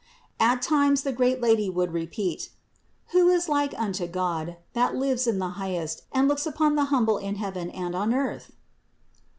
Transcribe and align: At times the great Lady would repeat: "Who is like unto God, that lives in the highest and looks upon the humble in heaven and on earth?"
At 0.39 0.63
times 0.63 1.03
the 1.03 1.11
great 1.13 1.41
Lady 1.41 1.69
would 1.69 1.93
repeat: 1.93 2.49
"Who 3.09 3.29
is 3.29 3.47
like 3.47 3.75
unto 3.79 4.07
God, 4.07 4.57
that 4.73 4.95
lives 4.95 5.27
in 5.27 5.37
the 5.37 5.49
highest 5.61 6.05
and 6.11 6.27
looks 6.27 6.47
upon 6.47 6.73
the 6.73 6.85
humble 6.85 7.19
in 7.19 7.35
heaven 7.35 7.69
and 7.69 7.93
on 7.93 8.11
earth?" 8.11 8.51